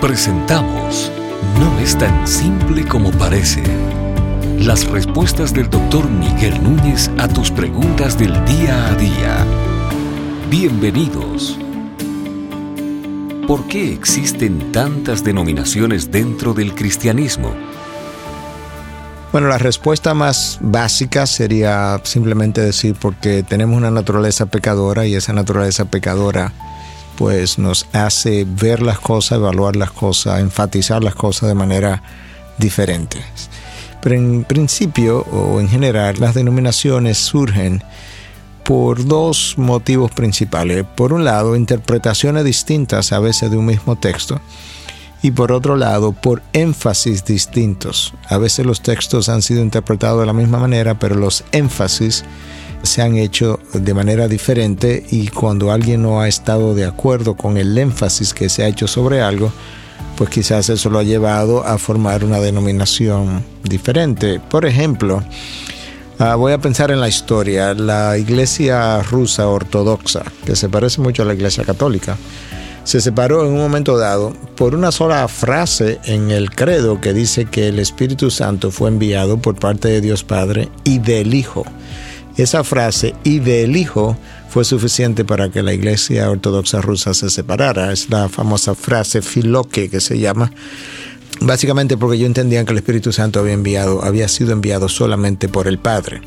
[0.00, 1.10] Presentamos
[1.58, 3.62] No es tan simple como parece.
[4.58, 9.46] Las respuestas del doctor Miguel Núñez a tus preguntas del día a día.
[10.50, 11.58] Bienvenidos.
[13.48, 17.54] ¿Por qué existen tantas denominaciones dentro del cristianismo?
[19.32, 25.32] Bueno, la respuesta más básica sería simplemente decir porque tenemos una naturaleza pecadora y esa
[25.32, 26.52] naturaleza pecadora
[27.16, 32.02] pues nos hace ver las cosas, evaluar las cosas, enfatizar las cosas de manera
[32.58, 33.18] diferente.
[34.00, 37.82] Pero en principio o en general las denominaciones surgen
[38.64, 40.84] por dos motivos principales.
[40.96, 44.40] Por un lado, interpretaciones distintas a veces de un mismo texto
[45.22, 48.12] y por otro lado, por énfasis distintos.
[48.28, 52.24] A veces los textos han sido interpretados de la misma manera, pero los énfasis
[52.86, 57.56] se han hecho de manera diferente y cuando alguien no ha estado de acuerdo con
[57.56, 59.52] el énfasis que se ha hecho sobre algo,
[60.16, 64.40] pues quizás eso lo ha llevado a formar una denominación diferente.
[64.40, 65.22] Por ejemplo,
[66.18, 71.22] ah, voy a pensar en la historia, la iglesia rusa ortodoxa, que se parece mucho
[71.22, 72.16] a la iglesia católica,
[72.84, 77.44] se separó en un momento dado por una sola frase en el credo que dice
[77.44, 81.64] que el Espíritu Santo fue enviado por parte de Dios Padre y del Hijo.
[82.36, 84.16] Esa frase y del Hijo
[84.50, 87.92] fue suficiente para que la Iglesia Ortodoxa rusa se separara.
[87.92, 90.52] Es la famosa frase filoque que se llama.
[91.40, 95.66] Básicamente porque yo entendía que el Espíritu Santo había enviado, había sido enviado solamente por
[95.66, 96.20] el Padre.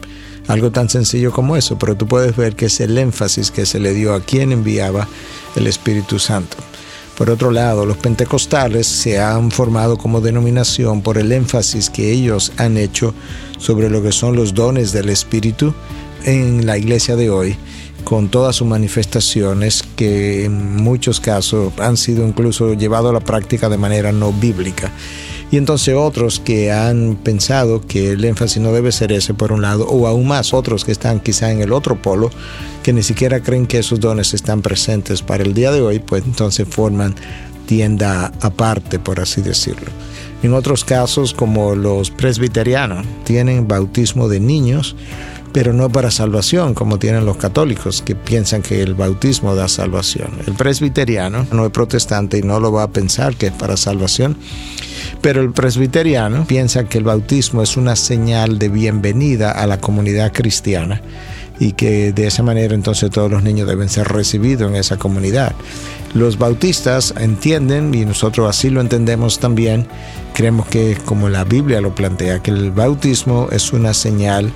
[0.48, 3.80] Algo tan sencillo como eso, pero tú puedes ver que es el énfasis que se
[3.80, 5.08] le dio a quien enviaba
[5.56, 6.58] el Espíritu Santo.
[7.20, 12.53] Por otro lado, los pentecostales se han formado como denominación por el énfasis que ellos
[12.56, 13.14] han hecho
[13.58, 15.73] sobre lo que son los dones del Espíritu
[16.23, 17.58] en la iglesia de hoy,
[18.06, 23.67] con todas sus manifestaciones que en muchos casos han sido incluso llevados a la práctica
[23.67, 24.90] de manera no bíblica.
[25.52, 29.61] Y entonces otros que han pensado que el énfasis no debe ser ese por un
[29.61, 32.29] lado, o aún más otros que están quizá en el otro polo,
[32.84, 36.24] que ni siquiera creen que esos dones están presentes para el día de hoy, pues
[36.25, 37.16] entonces forman
[37.66, 39.91] tienda aparte, por así decirlo.
[40.41, 44.95] En otros casos, como los presbiterianos, tienen bautismo de niños,
[45.52, 50.32] pero no para salvación, como tienen los católicos, que piensan que el bautismo da salvación.
[50.46, 54.38] El presbiteriano no es protestante y no lo va a pensar que es para salvación,
[55.22, 60.32] pero el presbiteriano piensa que el bautismo es una señal de bienvenida a la comunidad
[60.32, 61.02] cristiana
[61.60, 65.54] y que de esa manera entonces todos los niños deben ser recibidos en esa comunidad.
[66.14, 69.88] Los bautistas entienden, y nosotros así lo entendemos también,
[70.34, 74.52] creemos que como la Biblia lo plantea, que el bautismo es una señal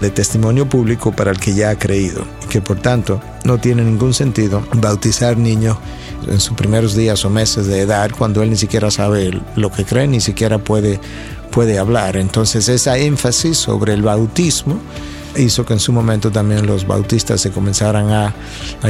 [0.00, 3.82] de testimonio público para el que ya ha creído y que por tanto no tiene
[3.82, 5.78] ningún sentido bautizar niños
[6.26, 9.84] en sus primeros días o meses de edad cuando él ni siquiera sabe lo que
[9.84, 11.00] cree, ni siquiera puede,
[11.50, 12.16] puede hablar.
[12.16, 14.80] Entonces esa énfasis sobre el bautismo
[15.38, 18.34] hizo que en su momento también los bautistas se comenzaran a,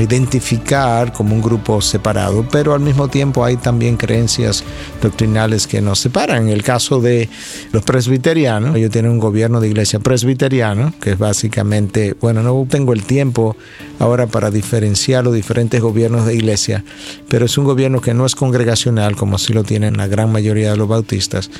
[0.00, 4.62] identificar como un grupo separado, pero al mismo tiempo hay también creencias
[5.00, 6.44] doctrinales que nos separan.
[6.44, 7.28] En el caso de
[7.72, 12.92] los presbiterianos, ellos tienen un gobierno de iglesia presbiteriano, que es básicamente, bueno, no tengo
[12.92, 13.56] el tiempo
[13.98, 16.84] ahora para diferenciar los diferentes gobiernos de iglesia,
[17.28, 20.72] pero es un gobierno que no es congregacional, como sí lo tienen la gran mayoría
[20.72, 21.50] de los bautistas.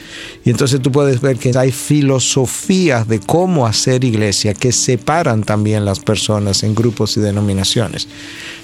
[0.44, 5.84] Y entonces tú puedes ver que hay filosofías de cómo hacer iglesia que separan también
[5.84, 8.08] las personas en grupos y denominaciones.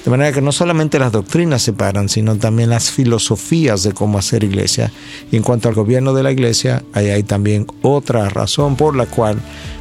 [0.04, 4.44] De manera que no solamente las doctrinas separan, sino también las filosofías de cómo hacer
[4.44, 4.92] iglesia.
[5.30, 9.06] Y en cuanto al gobierno de la iglesia, ahí hay también otra razón por la
[9.06, 9.38] cual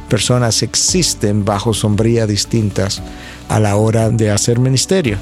[0.08, 3.02] personas existen bajo sombría distintas
[3.48, 5.18] a la hora de hacer ministerio.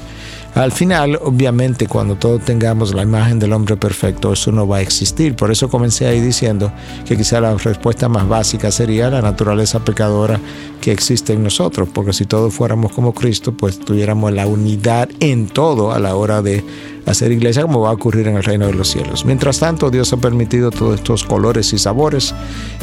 [0.53, 4.81] Al final, obviamente, cuando todos tengamos la imagen del hombre perfecto, eso no va a
[4.81, 5.33] existir.
[5.33, 6.73] Por eso comencé ahí diciendo
[7.05, 10.41] que quizá la respuesta más básica sería la naturaleza pecadora
[10.81, 15.47] que existe en nosotros, porque si todos fuéramos como Cristo, pues tuviéramos la unidad en
[15.47, 16.65] todo a la hora de
[17.05, 19.25] hacer iglesia, como va a ocurrir en el reino de los cielos.
[19.25, 22.33] Mientras tanto, Dios ha permitido todos estos colores y sabores,